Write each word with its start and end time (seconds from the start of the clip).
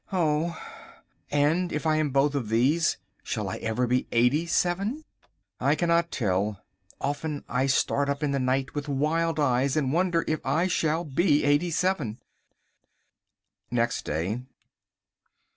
Oh! 0.11 0.59
And 1.29 1.71
if 1.71 1.85
I 1.85 1.97
am 1.97 2.09
both 2.09 2.33
of 2.33 2.49
these, 2.49 2.97
shall 3.21 3.47
I 3.49 3.57
ever 3.57 3.85
be 3.85 4.07
eighty 4.11 4.47
seven? 4.47 5.05
I 5.59 5.75
cannot 5.75 6.09
tell. 6.09 6.59
Often 6.99 7.43
I 7.47 7.67
start 7.67 8.09
up 8.09 8.23
in 8.23 8.31
the 8.31 8.39
night 8.39 8.73
with 8.73 8.89
wild 8.89 9.39
eyes 9.39 9.77
and 9.77 9.93
wonder 9.93 10.25
if 10.27 10.43
I 10.43 10.65
shall 10.65 11.03
be 11.03 11.43
eighty 11.43 11.69
seven. 11.69 12.17
Next 13.69 14.03
Day. 14.03 14.41